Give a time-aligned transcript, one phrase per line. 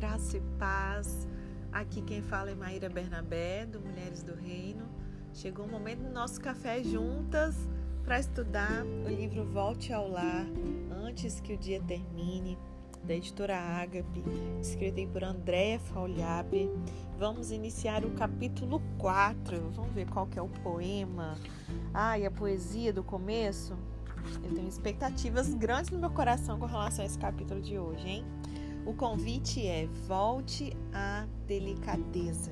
[0.00, 1.28] graça e paz.
[1.70, 4.88] Aqui quem fala é Maíra Bernabé, do Mulheres do Reino.
[5.34, 7.54] Chegou o momento do nosso café juntas
[8.02, 10.46] para estudar o livro Volte ao Lar
[10.90, 12.56] Antes que o Dia Termine,
[13.04, 14.24] da editora Ágape,
[14.58, 16.70] escrito por Andréa Faulhaber.
[17.18, 19.70] Vamos iniciar o capítulo 4.
[19.70, 21.36] Vamos ver qual que é o poema.
[21.92, 23.76] Ah, e a poesia do começo?
[24.42, 28.24] Eu tenho expectativas grandes no meu coração com relação a esse capítulo de hoje, hein?
[28.86, 32.50] O convite é volte à delicadeza.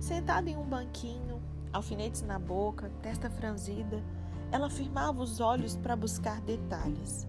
[0.00, 4.02] Sentada em um banquinho, alfinetes na boca, testa franzida,
[4.50, 7.26] ela firmava os olhos para buscar detalhes.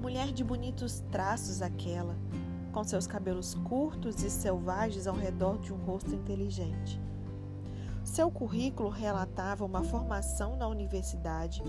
[0.00, 2.16] Mulher de bonitos traços aquela,
[2.70, 7.00] com seus cabelos curtos e selvagens ao redor de um rosto inteligente.
[8.04, 11.62] Seu currículo relatava uma formação na universidade,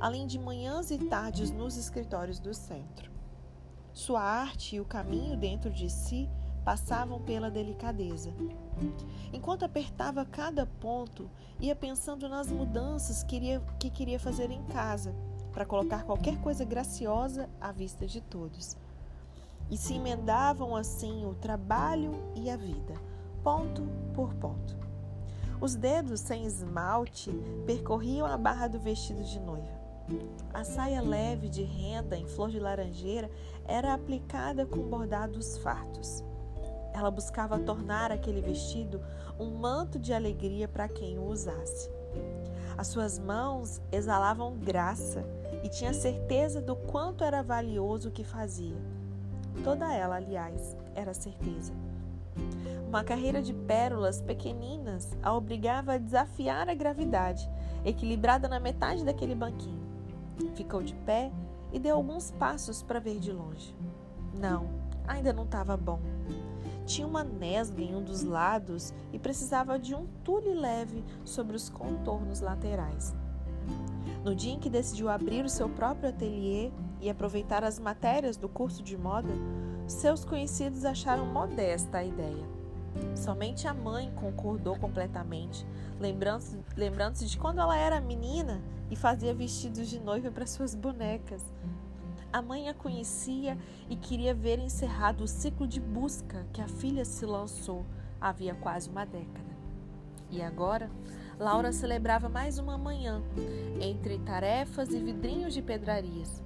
[0.00, 3.11] além de manhãs e tardes nos escritórios do centro.
[3.92, 6.28] Sua arte e o caminho dentro de si
[6.64, 8.32] passavam pela delicadeza.
[9.32, 11.28] Enquanto apertava cada ponto,
[11.60, 15.14] ia pensando nas mudanças que queria, que queria fazer em casa,
[15.52, 18.76] para colocar qualquer coisa graciosa à vista de todos.
[19.70, 22.94] E se emendavam assim o trabalho e a vida,
[23.42, 23.82] ponto
[24.14, 24.76] por ponto.
[25.60, 27.30] Os dedos sem esmalte
[27.66, 29.81] percorriam a barra do vestido de noiva.
[30.52, 33.30] A saia leve de renda em flor de laranjeira
[33.66, 36.22] era aplicada com bordados fartos.
[36.94, 39.00] Ela buscava tornar aquele vestido
[39.38, 41.90] um manto de alegria para quem o usasse.
[42.76, 45.24] As suas mãos exalavam graça
[45.62, 48.76] e tinha certeza do quanto era valioso o que fazia.
[49.64, 51.72] Toda ela, aliás, era certeza.
[52.86, 57.48] Uma carreira de pérolas pequeninas a obrigava a desafiar a gravidade,
[57.84, 59.81] equilibrada na metade daquele banquinho.
[60.54, 61.32] Ficou de pé
[61.72, 63.74] e deu alguns passos para ver de longe.
[64.34, 64.68] Não,
[65.06, 66.00] ainda não estava bom.
[66.84, 71.68] Tinha uma nesga em um dos lados e precisava de um tule leve sobre os
[71.68, 73.14] contornos laterais.
[74.24, 78.48] No dia em que decidiu abrir o seu próprio ateliê e aproveitar as matérias do
[78.48, 79.32] curso de moda,
[79.86, 82.51] seus conhecidos acharam modesta a ideia.
[83.14, 85.66] Somente a mãe concordou completamente,
[86.00, 88.60] lembrando-se lembrando de quando ela era menina
[88.90, 91.42] e fazia vestidos de noiva para suas bonecas.
[92.32, 93.58] A mãe a conhecia
[93.88, 97.84] e queria ver encerrado o ciclo de busca que a filha se lançou
[98.20, 99.52] havia quase uma década.
[100.30, 100.90] E agora,
[101.38, 103.22] Laura celebrava mais uma manhã,
[103.80, 106.42] entre tarefas e vidrinhos de pedrarias.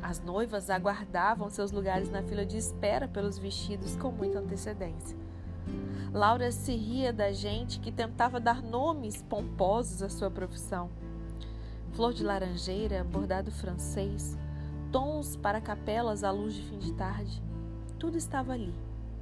[0.00, 5.23] As noivas aguardavam seus lugares na fila de espera pelos vestidos com muita antecedência.
[6.12, 10.90] Laura se ria da gente que tentava dar nomes pomposos à sua profissão
[11.94, 14.36] flor de laranjeira, bordado francês,
[14.90, 17.42] tons para capelas à luz de fim de tarde.
[17.98, 18.74] Tudo estava ali,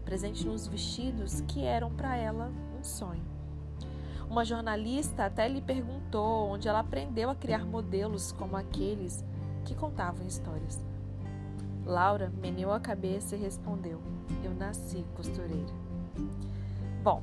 [0.04, 3.22] presente nos vestidos que eram para ela um sonho.
[4.28, 9.22] Uma jornalista até lhe perguntou onde ela aprendeu a criar modelos como aqueles
[9.66, 10.82] que contavam histórias.
[11.84, 14.00] Laura meneou a cabeça e respondeu:
[14.42, 15.81] Eu nasci costureira.
[17.02, 17.22] Bom,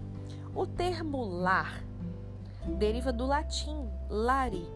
[0.55, 1.83] o termo lar
[2.77, 4.67] deriva do latim lari,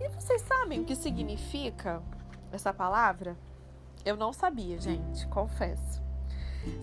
[0.00, 2.02] e vocês sabem o que significa
[2.50, 3.36] essa palavra?
[4.04, 6.02] Eu não sabia, gente, confesso.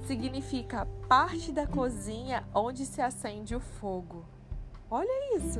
[0.05, 4.25] Significa parte da cozinha onde se acende o fogo.
[4.89, 5.59] Olha isso!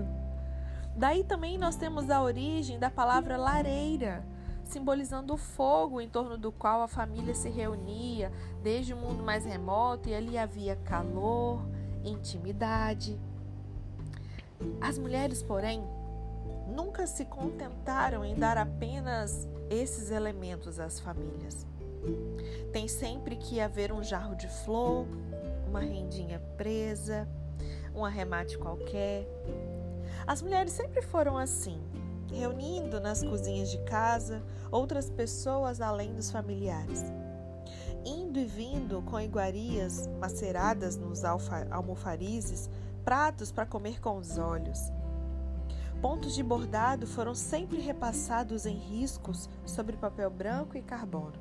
[0.96, 4.25] Daí também nós temos a origem da palavra lareira,
[4.69, 8.31] simbolizando o fogo em torno do qual a família se reunia
[8.62, 11.62] desde o mundo mais remoto e ali havia calor,
[12.03, 13.19] intimidade.
[14.79, 15.84] As mulheres, porém,
[16.68, 21.66] nunca se contentaram em dar apenas esses elementos às famílias.
[22.72, 25.08] Tem sempre que haver um jarro de flor,
[25.68, 27.28] uma rendinha presa,
[27.96, 29.28] um arremate qualquer.
[30.28, 31.81] As mulheres sempre foram assim,
[32.34, 37.03] reunindo nas cozinhas de casa outras pessoas além dos familiares.
[38.05, 42.70] Indo e vindo com iguarias maceradas nos almofarizes,
[43.03, 44.91] pratos para comer com os olhos
[46.02, 51.34] Pontos de bordado foram sempre repassados em riscos sobre papel branco e carbono.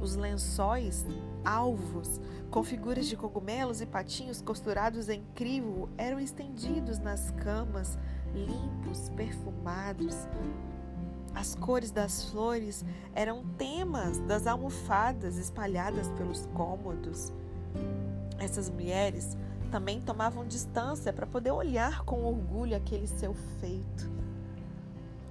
[0.00, 1.06] Os lençóis,
[1.44, 2.20] alvos,
[2.50, 7.96] com figuras de cogumelos e patinhos costurados em crivo, eram estendidos nas camas,
[8.34, 10.14] limpos, perfumados.
[11.34, 12.84] As cores das flores
[13.14, 17.32] eram temas das almofadas espalhadas pelos cômodos.
[18.38, 19.36] Essas mulheres
[19.70, 24.10] também tomavam distância para poder olhar com orgulho aquele seu feito.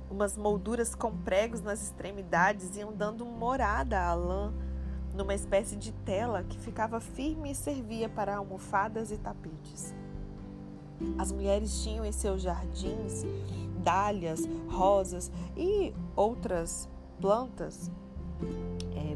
[0.10, 4.54] Umas molduras com pregos nas extremidades iam dando morada à lã
[5.16, 9.94] numa espécie de tela que ficava firme e servia para almofadas e tapetes.
[11.18, 13.26] As mulheres tinham em seus jardins
[13.84, 16.90] dálias, rosas e outras
[17.20, 17.92] plantas,
[18.96, 19.16] é,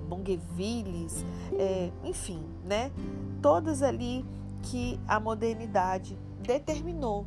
[1.57, 2.91] é, enfim, né?
[3.41, 4.25] Todas ali
[4.63, 7.25] que a modernidade determinou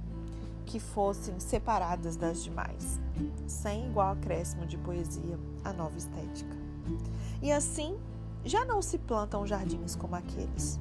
[0.64, 3.00] que fossem separadas das demais,
[3.46, 6.56] sem igual acréscimo de poesia à nova estética.
[7.40, 7.96] E assim,
[8.44, 10.80] já não se plantam jardins como aqueles.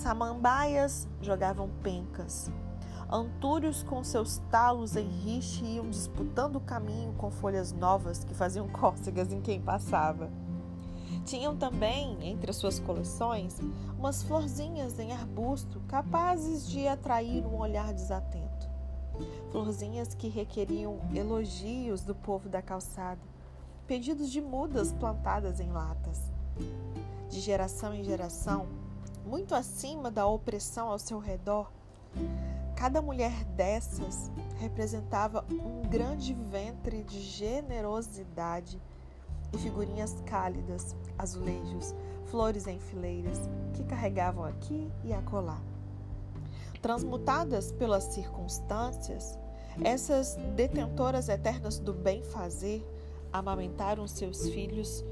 [0.00, 2.50] Samambaias jogavam pencas,
[3.12, 8.66] Antúrios com seus talos em riche iam disputando o caminho com folhas novas que faziam
[8.72, 10.30] cócegas em quem passava.
[11.24, 13.60] Tinham também, entre as suas coleções,
[13.98, 18.70] umas florzinhas em arbusto capazes de atrair um olhar desatento.
[19.50, 23.20] Florzinhas que requeriam elogios do povo da calçada,
[23.88, 26.32] pedidos de mudas plantadas em latas.
[27.28, 28.79] De geração em geração,
[29.30, 31.70] muito acima da opressão ao seu redor,
[32.80, 38.80] Cada mulher dessas representava um grande ventre de generosidade
[39.52, 41.94] e figurinhas cálidas, azulejos,
[42.24, 43.38] flores em fileiras
[43.74, 45.60] que carregavam aqui e acolá.
[46.80, 49.38] Transmutadas pelas circunstâncias,
[49.84, 52.82] essas detentoras eternas do bem-fazer
[53.30, 55.04] amamentaram seus filhos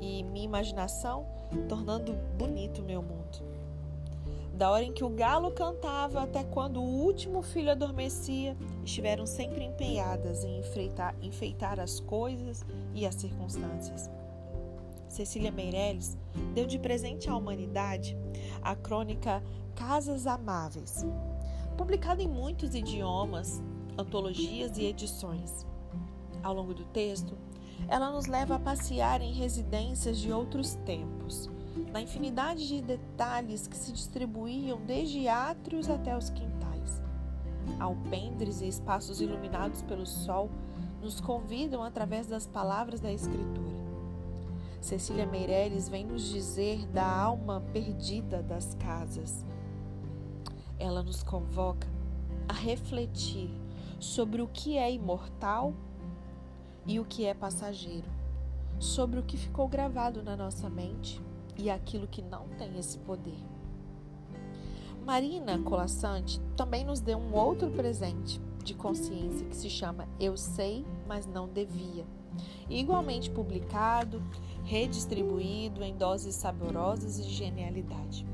[0.00, 1.26] e minha imaginação
[1.68, 3.49] tornando bonito meu mundo
[4.60, 8.54] da hora em que o galo cantava até quando o último filho adormecia,
[8.84, 12.62] estiveram sempre empenhadas em enfeitar, enfeitar as coisas
[12.94, 14.10] e as circunstâncias.
[15.08, 16.18] Cecília Meirelles
[16.52, 18.14] deu de presente à humanidade
[18.60, 19.42] a crônica
[19.74, 21.06] Casas Amáveis,
[21.78, 23.62] publicada em muitos idiomas,
[23.96, 25.66] antologias e edições.
[26.42, 27.34] Ao longo do texto,
[27.88, 31.48] ela nos leva a passear em residências de outros tempos
[31.92, 37.02] na infinidade de detalhes que se distribuíam desde átrios até os quintais.
[37.78, 40.50] Alpendres e espaços iluminados pelo sol
[41.00, 43.70] nos convidam através das palavras da Escritura.
[44.80, 49.44] Cecília Meireles vem nos dizer da alma perdida das casas.
[50.78, 51.86] Ela nos convoca
[52.48, 53.50] a refletir
[53.98, 55.74] sobre o que é imortal
[56.86, 58.08] e o que é passageiro,
[58.78, 61.20] sobre o que ficou gravado na nossa mente
[61.60, 63.38] e aquilo que não tem esse poder.
[65.04, 70.84] Marina Colassante também nos deu um outro presente de consciência que se chama Eu Sei,
[71.06, 72.06] mas Não Devia,
[72.68, 74.22] igualmente publicado,
[74.64, 78.26] redistribuído em doses saborosas de genialidade.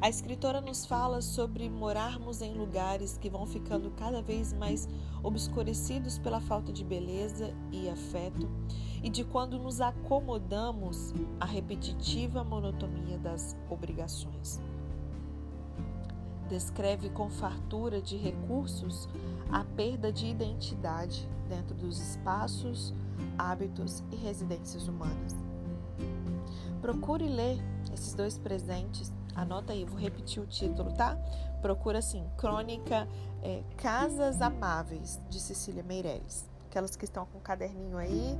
[0.00, 4.86] A escritora nos fala sobre morarmos em lugares que vão ficando cada vez mais
[5.22, 8.48] obscurecidos pela falta de beleza e afeto,
[9.02, 14.60] e de quando nos acomodamos à repetitiva monotonia das obrigações.
[16.48, 19.08] Descreve com fartura de recursos
[19.50, 22.92] a perda de identidade dentro dos espaços,
[23.38, 25.34] hábitos e residências humanas.
[26.82, 27.58] Procure ler
[27.92, 31.16] esses dois presentes Anota aí, vou repetir o título, tá?
[31.60, 33.06] Procura assim, Crônica
[33.42, 36.48] é, Casas Amáveis, de Cecília Meirelles.
[36.70, 38.38] Aquelas que estão com o caderninho aí.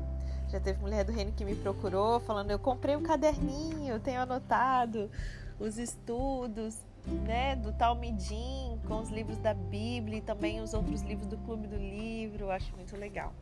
[0.49, 5.11] Já teve mulher do reino que me procurou falando: Eu comprei um caderninho, tenho anotado
[5.59, 11.27] os estudos né, do Talmidim com os livros da Bíblia e também os outros livros
[11.27, 12.51] do Clube do Livro.
[12.51, 13.33] Acho muito legal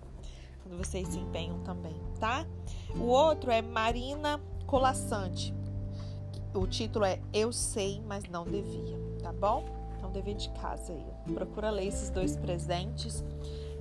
[0.65, 2.47] quando vocês se empenham também, tá?
[2.97, 5.55] O outro é Marina Colassante,
[6.55, 9.65] o título é Eu Sei, mas não devia, tá bom?
[9.97, 11.35] Então, dever de casa aí.
[11.35, 13.25] Procura ler esses dois presentes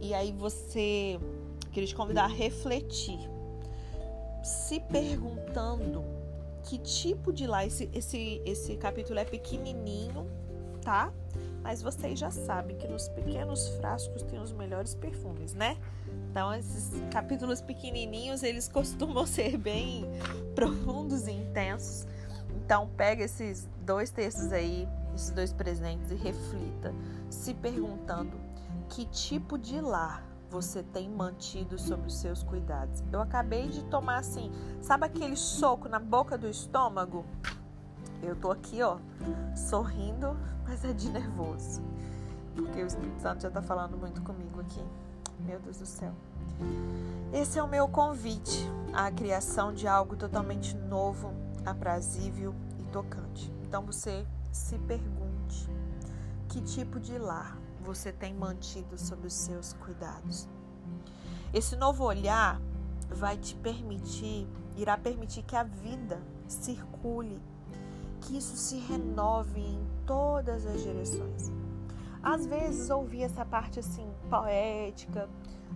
[0.01, 1.19] e aí você
[1.71, 3.19] queria te convidar a refletir,
[4.43, 6.03] se perguntando
[6.63, 10.27] que tipo de lá esse, esse, esse capítulo é pequenininho,
[10.81, 11.11] tá?
[11.61, 15.77] Mas vocês já sabem que nos pequenos frascos tem os melhores perfumes, né?
[16.29, 20.05] Então, esses capítulos pequenininhos, eles costumam ser bem
[20.55, 22.05] profundos e intensos.
[22.63, 26.93] Então, pega esses dois textos aí, esses dois presentes e reflita,
[27.29, 28.39] se perguntando
[28.89, 33.03] que tipo de lar você tem mantido sobre os seus cuidados.
[33.11, 34.51] Eu acabei de tomar assim,
[34.81, 37.25] sabe aquele soco na boca do estômago?
[38.21, 38.97] Eu tô aqui, ó,
[39.55, 41.81] sorrindo, mas é de nervoso.
[42.55, 44.83] Porque o Espírito Santo já tá falando muito comigo aqui.
[45.39, 46.13] Meu Deus do céu.
[47.33, 51.33] Esse é o meu convite à criação de algo totalmente novo,
[51.65, 53.51] aprazível e tocante.
[53.63, 55.69] Então você se pergunte:
[56.49, 60.47] que tipo de lar você tem mantido sob os seus cuidados?
[61.53, 62.59] Esse novo olhar
[63.09, 67.39] vai te permitir, irá permitir que a vida circule,
[68.21, 71.51] que isso se renove em todas as direções.
[72.21, 75.29] Às vezes ouvir essa parte assim poética,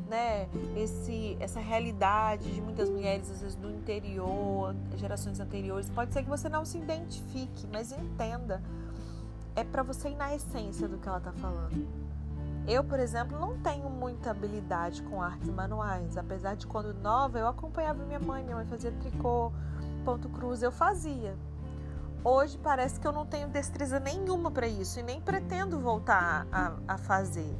[0.09, 6.23] né, esse, essa realidade de muitas mulheres, às vezes do interior, gerações anteriores, pode ser
[6.23, 8.61] que você não se identifique, mas entenda,
[9.55, 11.87] é para você ir na essência do que ela está falando.
[12.67, 17.47] Eu, por exemplo, não tenho muita habilidade com artes manuais, apesar de quando nova eu
[17.47, 19.53] acompanhava minha mãe, minha mãe fazia tricô,
[20.03, 21.35] ponto cruz, eu fazia.
[22.23, 26.73] Hoje parece que eu não tenho destreza nenhuma para isso e nem pretendo voltar a,
[26.87, 27.55] a fazer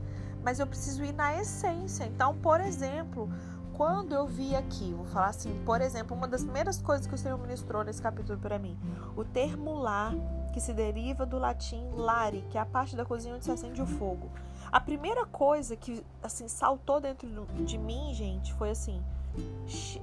[0.48, 2.06] mas eu preciso ir na essência.
[2.06, 3.30] Então, por exemplo,
[3.74, 7.18] quando eu vi aqui, vou falar assim, por exemplo, uma das primeiras coisas que o
[7.18, 8.80] Senhor ministrou nesse capítulo para mim,
[9.18, 10.13] o termo lar,
[10.54, 13.82] que se deriva do latim lare, que é a parte da cozinha onde se acende
[13.82, 14.32] o fogo.
[14.72, 17.27] A primeira coisa que assim saltou dentro
[17.66, 19.04] de mim, gente, foi assim,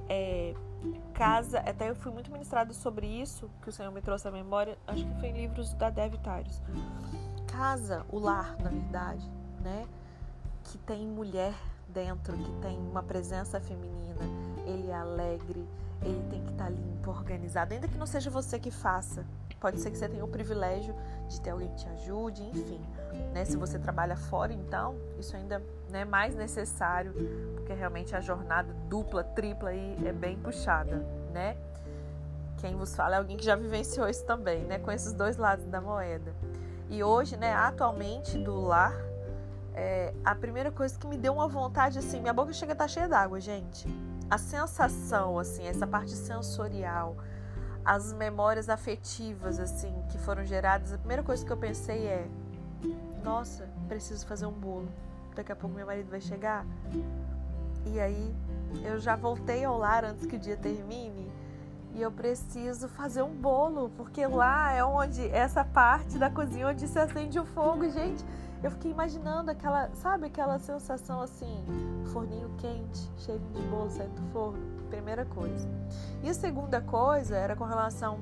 [0.07, 0.53] é,
[1.15, 4.77] casa, até eu fui muito ministrado sobre isso, que o Senhor me trouxe à memória,
[4.85, 6.13] acho que foi em livros da Dev.
[7.47, 9.27] Casa, o lar, na verdade,
[9.63, 9.87] né?
[10.65, 11.53] Que tem mulher
[11.87, 14.21] dentro, que tem uma presença feminina,
[14.65, 15.65] ele é alegre,
[16.01, 19.25] ele tem que estar tá limpo, organizado, ainda que não seja você que faça.
[19.59, 20.93] Pode ser que você tenha o privilégio
[21.27, 22.81] de ter alguém que te ajude, enfim.
[23.33, 23.45] Né?
[23.45, 27.13] Se você trabalha fora, então, isso ainda é né, mais necessário,
[27.55, 30.97] porque realmente a jornada dupla, tripla aí é bem puxada,
[31.31, 31.55] né?
[32.57, 34.79] Quem vos fala é alguém que já vivenciou isso também, né?
[34.79, 36.33] Com esses dois lados da moeda.
[36.89, 38.93] E hoje, né, atualmente, do lar
[39.75, 42.85] é, a primeira coisa que me deu uma vontade, assim, minha boca chega a estar
[42.85, 43.85] tá cheia d'água, gente.
[44.29, 47.17] A sensação, assim, essa parte sensorial,
[47.83, 52.25] as memórias afetivas, assim, que foram geradas, a primeira coisa que eu pensei é:
[53.21, 54.87] nossa, preciso fazer um bolo.
[55.35, 56.65] Daqui a pouco meu marido vai chegar.
[57.85, 58.33] E aí,
[58.81, 61.29] eu já voltei ao lar antes que o dia termine
[61.93, 66.87] e eu preciso fazer um bolo, porque lá é onde essa parte da cozinha onde
[66.87, 68.23] se acende o fogo, gente.
[68.63, 71.63] Eu fiquei imaginando aquela, sabe, aquela sensação assim,
[72.11, 74.59] forninho quente, cheio de bolo saindo do forno.
[74.89, 75.67] Primeira coisa.
[76.23, 78.19] E a segunda coisa era com relação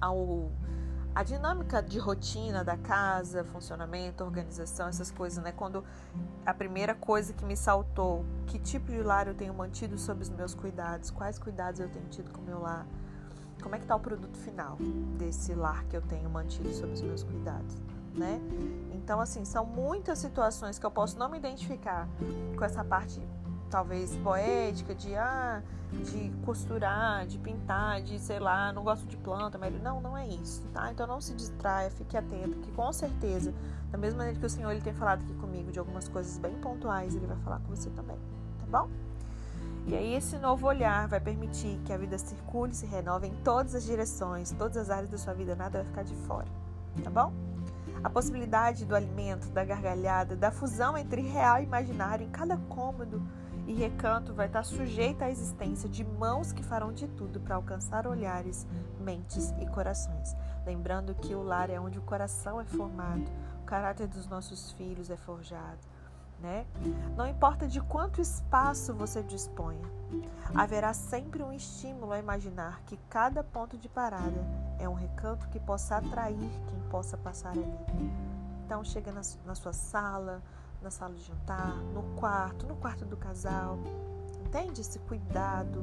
[0.00, 0.50] ao
[1.14, 5.50] a dinâmica de rotina da casa, funcionamento, organização, essas coisas, né?
[5.50, 5.82] Quando
[6.46, 10.28] a primeira coisa que me saltou, que tipo de lar eu tenho mantido sob os
[10.28, 12.86] meus cuidados, quais cuidados eu tenho tido com o meu lar,
[13.60, 14.76] como é que está o produto final
[15.18, 17.76] desse lar que eu tenho mantido sob os meus cuidados
[18.18, 18.40] né?
[18.92, 22.06] Então, assim, são muitas situações que eu posso não me identificar
[22.56, 23.20] com essa parte,
[23.70, 29.56] talvez, poética, de, ah, de costurar, de pintar, de, sei lá, não gosto de planta,
[29.56, 30.92] mas não, não é isso, tá?
[30.92, 33.54] Então, não se distraia, fique atento, que com certeza,
[33.90, 36.54] da mesma maneira que o Senhor ele tem falado aqui comigo de algumas coisas bem
[36.58, 38.18] pontuais, ele vai falar com você também,
[38.58, 38.90] tá bom?
[39.86, 43.74] E aí esse novo olhar vai permitir que a vida circule, se renove em todas
[43.74, 46.46] as direções, todas as áreas da sua vida, nada vai ficar de fora,
[47.02, 47.32] tá bom?
[48.02, 53.22] A possibilidade do alimento, da gargalhada, da fusão entre real e imaginário em cada cômodo
[53.66, 58.06] e recanto vai estar sujeita à existência de mãos que farão de tudo para alcançar
[58.06, 58.66] olhares,
[59.00, 60.34] mentes e corações.
[60.64, 65.10] Lembrando que o lar é onde o coração é formado, o caráter dos nossos filhos
[65.10, 65.97] é forjado
[66.40, 66.66] né?
[67.16, 69.84] Não importa de quanto espaço você disponha,
[70.54, 74.46] haverá sempre um estímulo a imaginar que cada ponto de parada
[74.78, 77.78] é um recanto que possa atrair quem possa passar ali.
[78.64, 80.42] Então chega na, na sua sala,
[80.82, 83.78] na sala de jantar, no quarto, no quarto do casal.
[84.46, 85.82] Entende esse cuidado,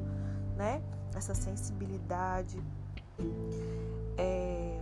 [0.56, 0.82] né?
[1.14, 2.62] Essa sensibilidade.
[4.18, 4.80] É,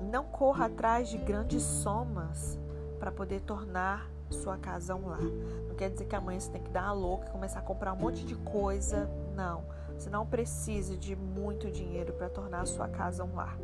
[0.00, 2.58] não corra atrás de grandes somas
[2.98, 5.22] para poder tornar sua casa um lar.
[5.68, 7.92] Não quer dizer que amanhã você tem que dar uma louca e começar a comprar
[7.92, 9.10] um monte de coisa.
[9.34, 9.64] Não.
[9.96, 13.56] Você não precisa de muito dinheiro para tornar a sua casa um lar.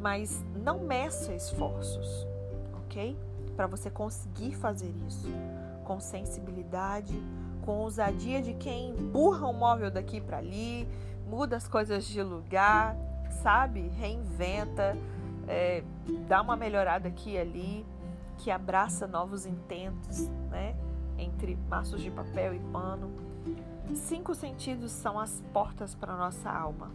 [0.00, 2.26] Mas não meça esforços,
[2.74, 3.16] ok?
[3.56, 5.28] Para você conseguir fazer isso
[5.84, 7.14] com sensibilidade,
[7.62, 10.86] com ousadia de quem empurra um móvel daqui para ali,
[11.26, 12.96] muda as coisas de lugar,
[13.42, 13.88] sabe?
[13.88, 14.96] Reinventa,
[15.48, 15.82] é,
[16.28, 17.86] dá uma melhorada aqui e ali
[18.38, 20.76] que abraça novos intentos, né?
[21.18, 23.10] Entre maços de papel e pano.
[23.94, 26.90] Cinco sentidos são as portas para nossa alma,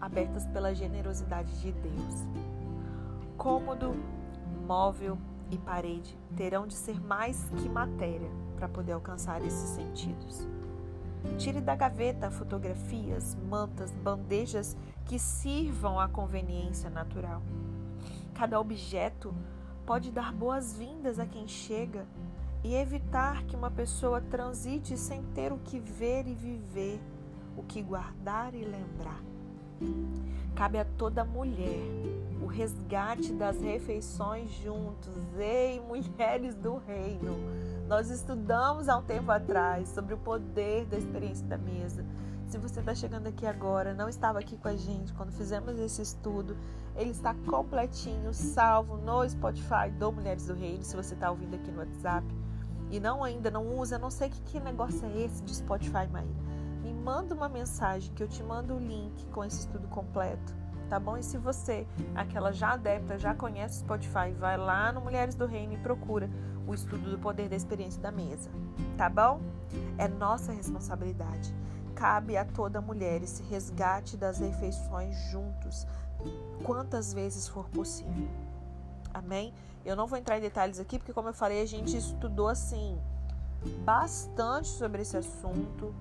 [0.00, 2.26] abertas pela generosidade de Deus.
[3.36, 3.94] Cômodo,
[4.66, 5.18] móvel
[5.50, 10.46] e parede terão de ser mais que matéria para poder alcançar esses sentidos.
[11.38, 17.42] Tire da gaveta fotografias, mantas, bandejas que sirvam à conveniência natural.
[18.34, 19.34] Cada objeto
[19.86, 22.06] pode dar boas-vindas a quem chega
[22.62, 27.00] e evitar que uma pessoa transite sem ter o que ver e viver,
[27.56, 29.22] o que guardar e lembrar.
[30.54, 31.84] Cabe a toda mulher
[32.40, 35.14] o resgate das refeições juntos.
[35.38, 37.36] Ei, mulheres do reino!
[37.86, 42.04] Nós estudamos há um tempo atrás sobre o poder da experiência da mesa.
[42.48, 46.00] Se você está chegando aqui agora, não estava aqui com a gente quando fizemos esse
[46.00, 46.56] estudo,
[46.96, 50.82] ele está completinho, salvo no Spotify do Mulheres do Reino.
[50.84, 52.26] Se você está ouvindo aqui no WhatsApp
[52.90, 56.44] e não ainda não usa, não sei que, que negócio é esse de Spotify, Maíra
[56.84, 60.54] me manda uma mensagem que eu te mando o link com esse estudo completo,
[60.90, 61.16] tá bom?
[61.16, 65.46] E se você, aquela já adepta, já conhece o Spotify, vai lá no Mulheres do
[65.46, 66.28] Reino e procura
[66.66, 68.50] o estudo do poder da experiência da mesa,
[68.98, 69.40] tá bom?
[69.96, 71.54] É nossa responsabilidade.
[71.94, 75.86] Cabe a toda mulher esse resgate das refeições juntos,
[76.62, 78.28] quantas vezes for possível.
[79.12, 79.54] Amém?
[79.84, 82.98] Eu não vou entrar em detalhes aqui, porque, como eu falei, a gente estudou assim
[83.84, 85.94] bastante sobre esse assunto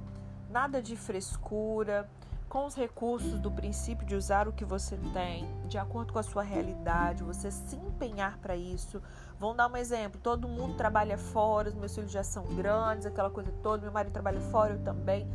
[0.53, 2.07] nada de frescura,
[2.47, 6.23] com os recursos do princípio de usar o que você tem, de acordo com a
[6.23, 9.01] sua realidade, você se empenhar para isso.
[9.39, 13.31] Vamos dar um exemplo: todo mundo trabalha fora, os meus filhos já são grandes, aquela
[13.31, 15.27] coisa toda, meu marido trabalha fora, eu também.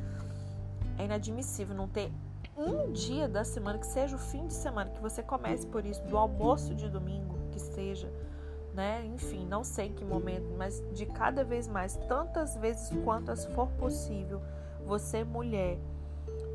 [0.99, 2.13] É inadmissível não ter
[2.57, 6.03] um dia da semana, que seja o fim de semana, que você comece por isso,
[6.03, 8.13] do almoço de domingo, que seja.
[8.75, 9.05] Né?
[9.07, 13.69] Enfim, não sei em que momento, mas de cada vez mais, tantas vezes quantas for
[13.71, 14.43] possível,
[14.85, 15.79] você, mulher,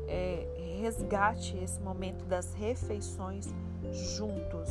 [0.08, 0.46] é,
[0.80, 3.48] resgate esse momento das refeições
[3.92, 4.70] juntos.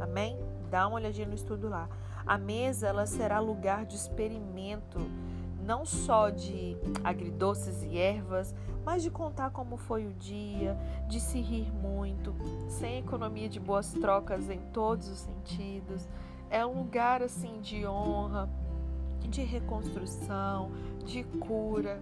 [0.00, 0.38] Amém?
[0.70, 1.88] Dá uma olhadinha no estudo lá.
[2.26, 4.98] A mesa ela será lugar de experimento,
[5.62, 8.54] não só de agridoces e ervas,
[8.86, 10.78] mas de contar como foi o dia,
[11.08, 12.34] de se rir muito,
[12.68, 16.08] sem economia de boas trocas em todos os sentidos.
[16.48, 18.48] É um lugar assim de honra,
[19.28, 20.70] de reconstrução,
[21.04, 22.00] de cura,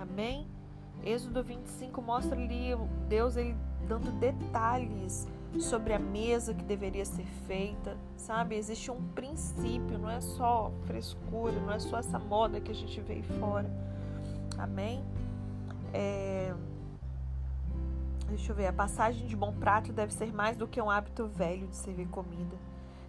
[0.00, 0.46] Amém?
[1.04, 2.74] Êxodo 25 mostra ali
[3.08, 5.28] Deus ele dando detalhes
[5.60, 8.56] sobre a mesa que deveria ser feita, sabe?
[8.56, 13.00] Existe um princípio, não é só frescura, não é só essa moda que a gente
[13.00, 13.70] vê fora.
[14.58, 15.04] Amém?
[15.94, 16.54] É...
[18.28, 21.26] Deixa eu ver, a passagem de bom prato deve ser mais do que um hábito
[21.26, 22.56] velho de servir comida.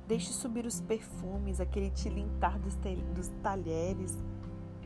[0.08, 2.76] Deixe subir os perfumes, aquele tilintar dos,
[3.14, 4.16] dos talheres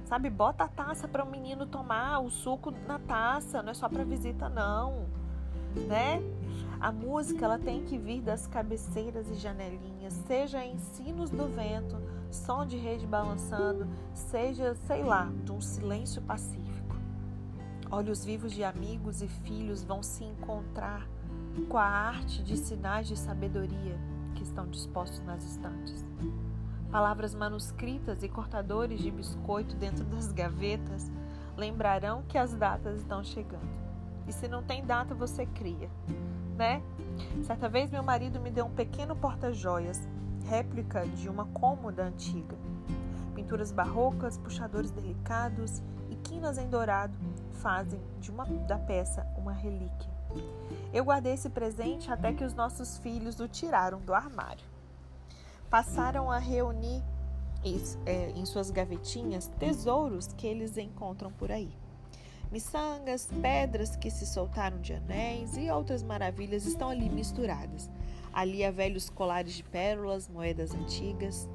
[0.09, 3.87] Sabe, bota a taça para o menino tomar o suco na taça, não é só
[3.87, 5.05] para visita não,
[5.87, 6.19] né?
[6.81, 11.95] A música ela tem que vir das cabeceiras e janelinhas, seja em sinos do vento,
[12.31, 16.68] som de rede balançando, seja, sei lá, de um silêncio pacífico.
[17.91, 21.07] Olhos vivos de amigos e filhos vão se encontrar
[21.67, 23.97] com a arte de sinais de sabedoria
[24.35, 26.05] que estão dispostos nas estantes
[26.91, 31.11] palavras manuscritas e cortadores de biscoito dentro das gavetas
[31.55, 33.67] lembrarão que as datas estão chegando.
[34.27, 35.89] E se não tem data, você cria,
[36.57, 36.81] né?
[37.43, 40.07] Certa vez meu marido me deu um pequeno porta-joias,
[40.45, 42.57] réplica de uma cômoda antiga.
[43.35, 47.17] Pinturas barrocas, puxadores delicados e quinas em dourado
[47.61, 50.09] fazem de uma da peça uma relíquia.
[50.93, 54.65] Eu guardei esse presente até que os nossos filhos o tiraram do armário
[55.69, 57.03] passaram a reunir
[58.05, 61.71] é, em suas gavetinhas tesouros que eles encontram por aí.
[62.51, 67.89] Miçangas, pedras que se soltaram de anéis e outras maravilhas estão ali misturadas.
[68.33, 71.47] Ali há velhos colares de pérolas, moedas antigas.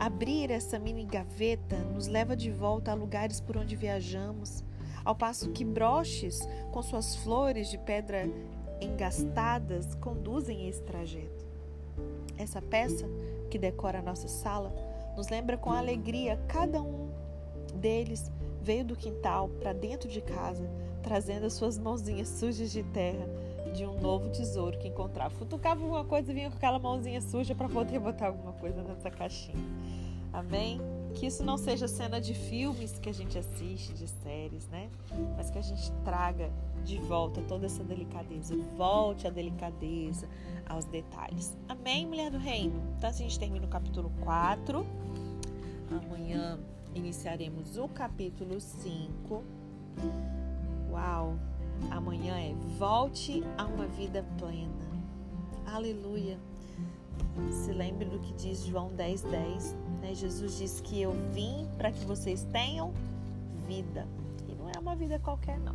[0.00, 4.64] Abrir essa mini gaveta nos leva de volta a lugares por onde viajamos,
[5.08, 8.28] ao passo que broches com suas flores de pedra
[8.78, 11.46] engastadas conduzem esse trajeto.
[12.36, 13.08] Essa peça
[13.50, 14.70] que decora a nossa sala
[15.16, 17.08] nos lembra com alegria cada um
[17.76, 20.68] deles veio do quintal para dentro de casa,
[21.02, 23.26] trazendo as suas mãozinhas sujas de terra
[23.74, 25.30] de um novo tesouro que encontrava.
[25.30, 29.10] Futucava alguma coisa e vinha com aquela mãozinha suja para poder botar alguma coisa nessa
[29.10, 29.56] caixinha.
[30.34, 30.78] Amém?
[31.18, 34.88] Que isso não seja cena de filmes que a gente assiste, de séries, né?
[35.36, 36.48] Mas que a gente traga
[36.84, 38.56] de volta toda essa delicadeza.
[38.76, 40.28] Volte a delicadeza
[40.68, 41.56] aos detalhes.
[41.68, 42.80] Amém, mulher do reino?
[42.96, 44.86] Então, assim a gente termina o capítulo 4.
[45.90, 46.56] Amanhã
[46.94, 49.42] iniciaremos o capítulo 5.
[50.92, 51.36] Uau!
[51.90, 54.88] Amanhã é volte a uma vida plena.
[55.66, 56.38] Aleluia!
[57.50, 59.76] Se lembre do que diz João 10, 10.
[60.00, 60.14] Né?
[60.14, 62.92] Jesus disse que eu vim para que vocês tenham
[63.66, 64.06] vida.
[64.48, 65.74] E não é uma vida qualquer, não.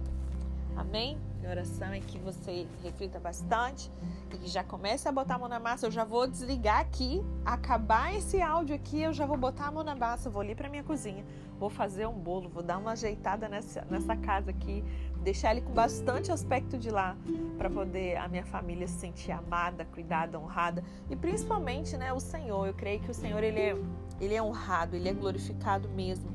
[0.76, 1.18] Amém?
[1.40, 3.92] Minha oração é que você reflita bastante
[4.32, 5.86] e que já comece a botar a mão na massa.
[5.86, 9.84] Eu já vou desligar aqui, acabar esse áudio aqui, eu já vou botar a mão
[9.84, 11.24] na massa, vou ali para minha cozinha,
[11.60, 14.84] vou fazer um bolo, vou dar uma ajeitada nessa, nessa casa aqui,
[15.24, 17.16] deixar ele com bastante aspecto de lá
[17.58, 22.68] para poder a minha família se sentir amada, cuidada, honrada e principalmente, né, o Senhor.
[22.68, 23.76] Eu creio que o Senhor ele é,
[24.20, 26.30] ele é honrado, ele é glorificado mesmo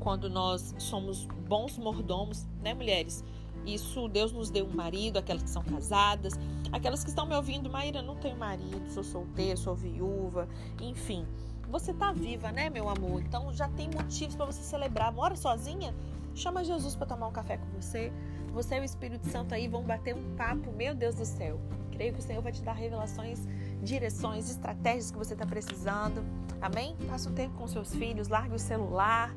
[0.00, 3.22] quando nós somos bons mordomos, né, mulheres?
[3.66, 6.32] Isso, Deus nos deu um marido, aquelas que são casadas,
[6.72, 10.48] aquelas que estão me ouvindo, Maíra, não tenho marido, sou solteira, sou viúva,
[10.80, 11.26] enfim.
[11.68, 13.20] Você tá viva, né, meu amor?
[13.20, 15.12] Então já tem motivos para você celebrar.
[15.12, 15.94] Mora sozinha?
[16.34, 18.12] Chama Jesus para tomar um café com você.
[18.52, 21.60] Você e o Espírito Santo aí vão bater um papo, meu Deus do céu.
[21.92, 23.40] Creio que o Senhor vai te dar revelações,
[23.82, 26.24] direções, estratégias que você está precisando.
[26.60, 26.96] Amém?
[27.08, 29.34] Passa um tempo com seus filhos, largue o celular.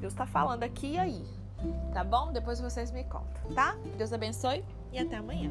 [0.00, 1.24] Deus está falando aqui e aí.
[1.92, 2.32] Tá bom?
[2.32, 3.76] Depois vocês me contam, tá?
[3.96, 5.50] Deus abençoe e até amanhã.